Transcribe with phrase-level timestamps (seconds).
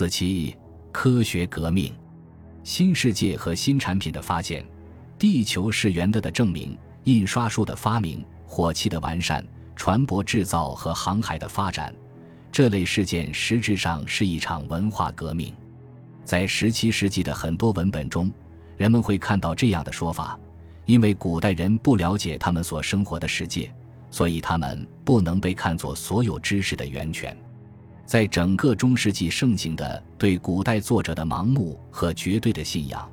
[0.00, 0.56] 四期
[0.90, 1.92] 科学革命、
[2.64, 4.64] 新世界和新产品的发现、
[5.18, 11.94] 地球是圆的的证明、印刷术的发明、火器的完善、船舶制造和航海的发展，
[12.50, 15.54] 这类事件实质上是一场文化革命。
[16.24, 18.32] 在十七世纪的很多文本中，
[18.78, 20.40] 人们会看到这样的说法：
[20.86, 23.70] 因为古代人不了解他们所生活的世界，
[24.10, 27.36] 所以他们不能被看作所有知识的源泉。
[28.10, 33.08] 在整个中世纪盛行的对古代作者的盲目和绝对的信仰，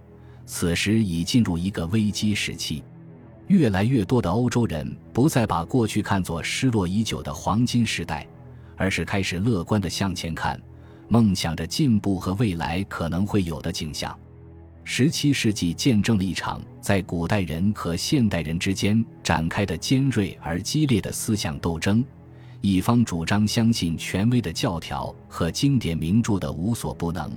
[0.48, 2.84] 此时已进入一个危机时期。
[3.46, 8.26] 越来越多的欧洲人不再把过去看作失落已久的黄金时代，
[8.76, 10.60] 而是开始乐观地向前看，
[11.10, 14.18] 梦想着进步和未来可能会有的景象。
[14.84, 22.04] 十七世纪见证了一场在古代人和现代人之间展开的尖锐而激烈的思想斗争。
[22.62, 27.32] 一方主张相信权威的教条和经典名著的无所不能，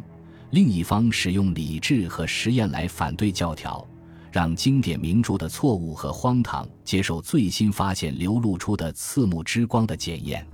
[0.51, 3.87] 另一方使用理智和实验来反对教条，
[4.32, 10.45] 让经典名著的错误和荒唐接受最新发现流露出的刺目之光的检验。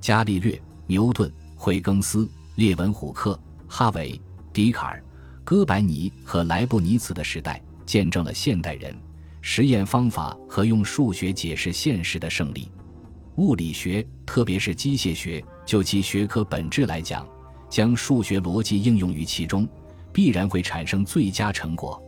[0.00, 4.18] 伽利略、牛顿、惠更斯、列文虎克、哈维、
[4.52, 5.02] 笛卡尔、
[5.42, 8.94] 哥白尼和莱布尼茨的时代，见证了现代人
[9.40, 12.70] 实验方法和用数学解释现实的胜利。
[13.36, 17.26] 物理学，特别是机械学，就其学科本质来讲，
[17.68, 19.68] 将数学逻辑应用于其中，
[20.12, 22.02] 必然会产生最佳成果。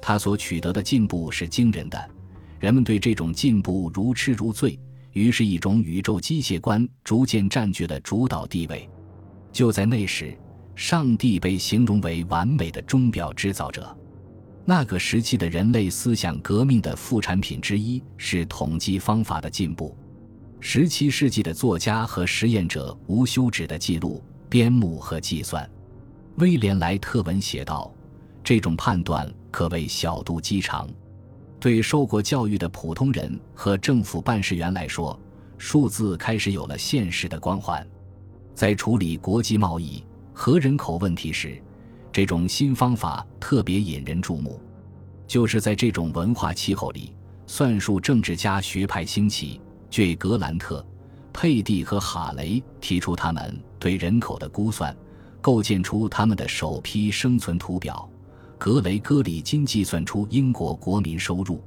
[0.00, 2.10] 它所取得的进步是惊人的，
[2.58, 4.78] 人们对这种进步如痴如醉。
[5.12, 8.88] 于是，一种宇宙机械观逐渐占据了主导地位。
[9.52, 10.36] 就在那时，
[10.74, 13.96] 上帝被形容为完美的钟表制造者。
[14.64, 19.96] 那个时期的人类思想革命的副产品之一是统计方法的进步。
[20.64, 25.68] 十七世纪的作家和实验者无休止的记录、编目和计算。
[26.36, 27.92] 威廉·莱特文写道
[28.44, 30.88] ：“这种判断可谓小肚鸡肠。
[31.58, 35.18] 对受过教育的普通人和政府办事员来说，
[35.58, 37.84] 数字开始有了现实的光环。
[38.54, 41.60] 在处理国际贸易和人口问题时，
[42.12, 44.60] 这种新方法特别引人注目。
[45.26, 47.12] 就是在这种文化气候里，
[47.48, 49.60] 算术政治家学派兴起。”
[49.92, 50.82] 据格兰特、
[51.34, 54.96] 佩蒂和哈雷提出他们对人口的估算，
[55.42, 58.10] 构建出他们的首批生存图表。
[58.56, 61.62] 格雷戈里金计算出英国国民收入，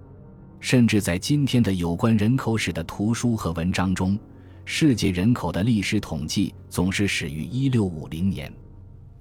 [0.59, 4.17] 甚至在今天的有关人口史的图书和文章中，
[4.65, 8.51] 世界人口的历史统计总是始于1650年。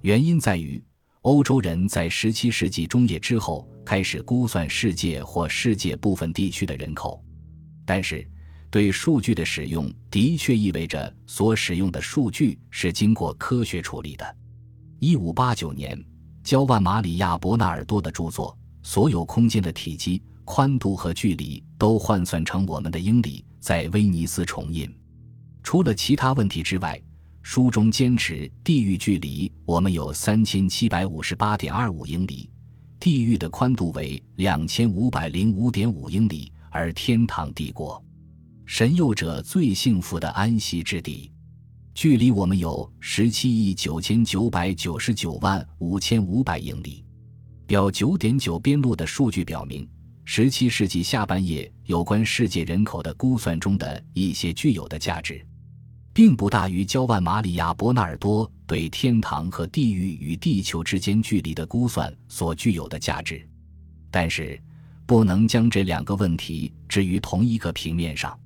[0.01, 0.83] 原因在于，
[1.21, 7.23] 欧洲人在17世纪中叶之后开始估算世界或世界部分地区的人口，
[7.85, 8.27] 但是。
[8.75, 14.35] 对数据的使用的确意味着所使用的数据是经过科学处理的。
[14.99, 15.97] 一五八九年，
[16.43, 18.51] 焦万马里亚·伯纳尔多的著作
[18.85, 24.93] 《所有空间的体积、宽度和距离都换算成我们的英里》在威尼斯重印。
[25.63, 27.01] 除了其他问题之外，
[27.43, 32.49] 书中坚持地域距离我们有三千七百五十八点二五英里，
[32.99, 38.03] 地域的宽度为两千五百零五点五英里，而天堂帝国。
[38.65, 41.31] 神佑者最幸福的安息之地，
[41.93, 47.05] 距离我们有十七亿九千九百九十九万五千五百英里。
[47.67, 49.87] 表九点九边路的数据表明，
[50.23, 55.45] 十七世纪下半叶有关世界人口的估算中的一些具有的价值，
[56.11, 63.47] 并不大于焦万马里亚·伯纳尔多对天堂和地狱与地球之间距离的估算所具有的价值。
[64.09, 64.59] 但是，
[65.05, 68.37] 不能将这两个问题置于同一个平面上。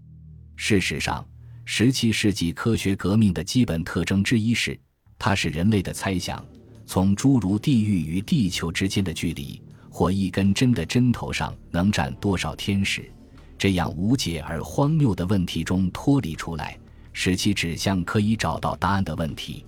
[0.62, 1.26] 事实上，
[1.64, 4.78] 十七世纪科学革命的基本特征之一是，
[5.18, 6.46] 它使人类的猜想
[6.86, 9.60] 从诸如地狱与地球之间的距离，
[9.90, 13.10] 或一根针的针头上能站多少天使
[13.58, 16.78] 这样无解而荒谬的问题中脱离出来，
[17.14, 19.66] 使其指向可以找到答案的问题。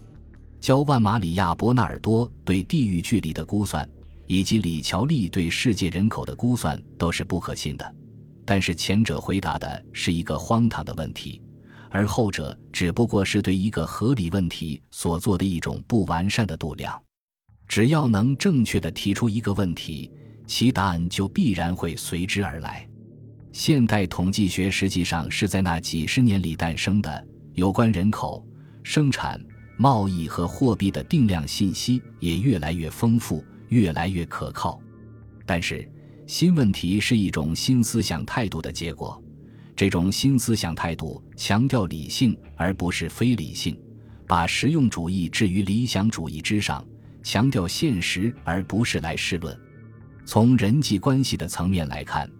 [0.59, 3.89] 焦万马里亚·伯纳尔多对地域距离的估算，
[4.27, 7.95] 以及李乔利对世界人口的估算都是不可信的。
[8.51, 11.41] 但是前者回答的是一个荒唐的问题，
[11.89, 17.01] 而后者只不过是对一个合理问题所做的一种不完善的度量。
[17.65, 20.11] 只要能正确的提出一个问题，
[20.45, 22.85] 其答案就必然会随之而来。
[23.53, 28.45] 现代统计学实际上是在那几十年里诞生的，有关人口、
[28.83, 29.41] 生产、
[29.77, 34.77] 贸易和货币的定量信息也越来越丰富，越来越可靠。
[35.45, 35.89] 但是。
[36.31, 39.21] 新问题是一种新思想态度的结果，
[39.75, 43.77] 这种新思想态度强调理性而不是非理性，
[44.25, 46.87] 把实用主义置于理想主义之上，
[47.21, 49.59] 强调现实而不是来事论。
[50.25, 52.31] 从人际关系的层面来看，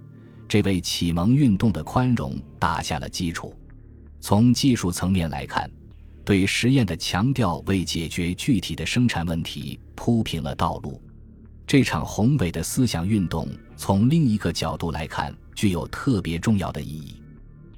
[0.47, 3.53] 这为启蒙运动的宽容打下了基础；
[4.21, 5.69] 从技术层面来看，
[6.23, 10.97] 对实验的强调为解决具体的生产问题铺平了道路。
[11.65, 13.47] 这场宏伟的思想运动，
[13.77, 17.21] 从另一个角度来看，具有特别重要的意义。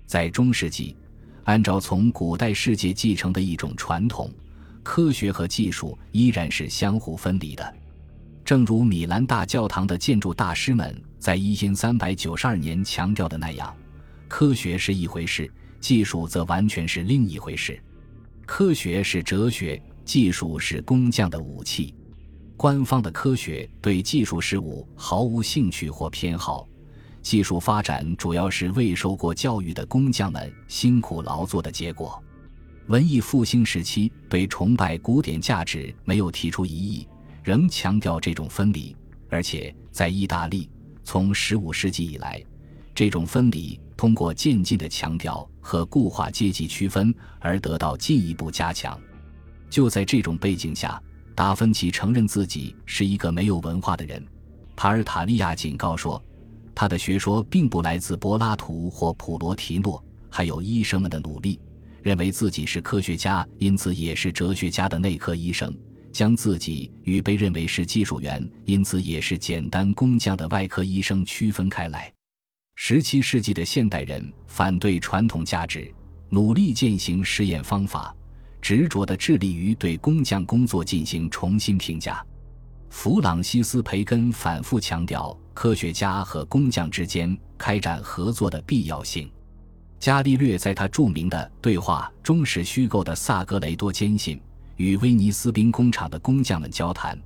[0.05, 0.95] 在中世纪，
[1.43, 4.31] 按照从古代世界继承的一种传统，
[4.81, 7.75] 科学和技术依然是相互分离的。
[8.43, 13.75] 正如米兰大教堂的建筑大师们在一千三百九十二年强调的那样，
[14.27, 17.79] 科学是一回事，技术则完全是另一回事。
[18.45, 21.95] 科学是哲学，技术是工匠的武器。
[22.63, 26.65] 官方的科学对技术事物毫无兴趣或偏好，
[27.21, 32.23] 技术发展主要是未受过教育的工匠们辛苦劳作的结果。
[32.87, 37.05] 文艺复兴时期对崇拜古典价值没有提出异议。
[37.43, 38.95] 仍强调这种分离，
[39.27, 40.69] 而且在意大利，
[41.03, 42.41] 从十五世纪以来，
[42.95, 48.97] 这种分离通过渐进的强调和固化阶级区分而得到进一步加强。
[49.69, 50.97] 就在这种背景下，
[51.35, 54.23] 达芬奇承认自己是一个没有文化的人。
[54.75, 56.21] 帕尔塔利亚警告说，
[56.73, 61.59] 他的学说并不来自柏拉图或普罗提诺，还有医生们的努力，
[62.01, 65.75] 认为自己是科学家，因此也是哲学家的内科医生。
[66.11, 72.13] 将自己与被认为是技术员，因此也是简单工匠的外科医生区分开来。
[72.75, 75.91] 十七世纪的现代人反对传统价值，
[76.29, 78.15] 努力践行实验方法，
[78.63, 82.25] 执着地致力于对工匠工作进行重新评价。
[82.89, 89.29] 弗朗西斯·培根反复强调科学家和工匠之间开展合作的必要性。
[89.99, 94.39] 伽利略在他著名的对话中使虚构的萨格雷多坚信。
[94.77, 97.19] 与威尼斯兵工厂的工匠们交谈，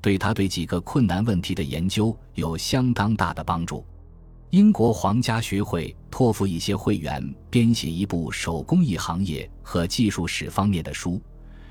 [0.00, 3.84] 对他对几个困难问题的研究有相当大的帮助。
[4.52, 11.18] 英国皇家学会托付一些会员编写一部手工艺行业和技术史方面的书，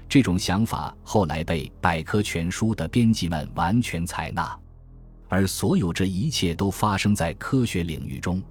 [0.09, 4.59] 这种想法后来被百科全书的编辑们完全采纳。
[5.29, 8.41] 而所有这一切都发生在科学领域中，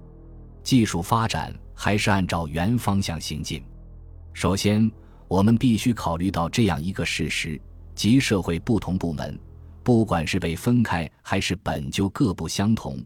[0.63, 3.61] 技术发展还是按照原方向行进。
[4.31, 4.89] 首先。
[5.27, 7.57] 我们必须考虑到这样一个事实：
[7.95, 9.39] 即社会不同部门，
[9.81, 13.01] 不管是被分开还是本就各不相同，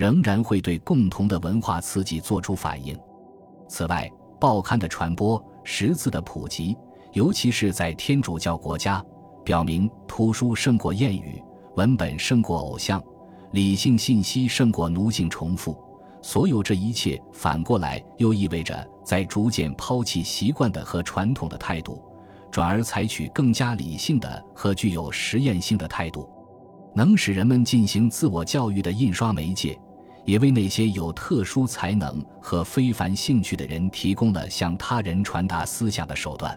[0.00, 2.98] 仍然会对共同的文化刺激做出反应。
[3.68, 4.10] 此外，
[4.40, 6.74] 报刊的传播、识字的普及，
[7.12, 9.04] 尤其是在天主教国家，
[9.44, 11.38] 表明图书胜过谚语，
[11.76, 12.98] 文本胜过偶像，
[13.52, 15.78] 理性信息胜过奴性重复。
[16.22, 18.88] 所有这一切，反过来又意味着。
[19.04, 22.02] 在逐渐抛弃习惯的和传统的态度，
[22.50, 26.26] 转而采取更加理性的和具有实验性的态度，
[26.94, 29.78] 能使人们进行自我教育的印刷媒介，
[30.30, 36.56] 也为那些有特殊才能和非凡兴趣的人提供了向他人传达思想的手段。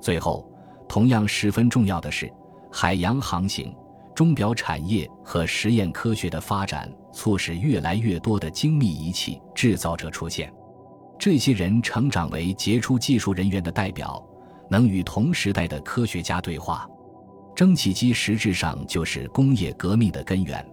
[0.00, 0.44] 最后，
[0.88, 2.28] 同样十分重要的是，
[2.72, 3.72] 海洋航行、
[4.12, 10.52] 钟表产业和实验科学的发展，促使越来越多的精密仪器制造者出现。
[11.16, 14.20] 这些人成长为杰出技术人员的代表，
[14.68, 16.84] 能与同时代的科学家对话。
[17.54, 20.66] 蒸汽机实质上就是工业革命的根源，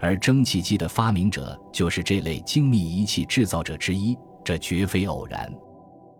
[0.00, 5.52] 而蒸汽机的发明者就是这类精密仪器制造者之一，这绝非偶然。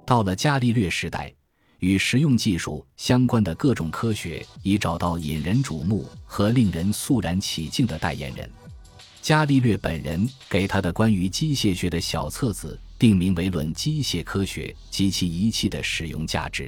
[0.06, 1.32] 到了伽利略时代，
[1.78, 8.50] 与实用技术相关的各种科学已找到引人瞩目和令人肃然起敬的代言人。
[9.22, 12.78] 伽利略本人给他的关于机械学的小册子。
[12.98, 16.64] 定名为《论机械科学及其仪器的使用价值》。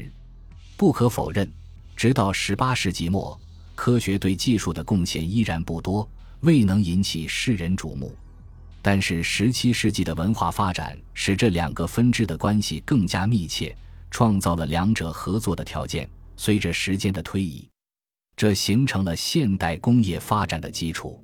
[0.76, 1.50] 不可否认，
[1.96, 3.36] 直到十八世纪末，
[3.74, 6.08] 科学对技术的贡献依然不多，
[6.40, 8.14] 未能引起世人瞩目。
[8.82, 13.76] 但是，十七世纪的文化发展使这两个分支的关系更加密切，
[14.10, 16.08] 创造了两者合作的条件。
[16.36, 17.68] 随着时间的推移，
[18.34, 21.22] 这形成了现代工业发展的基础。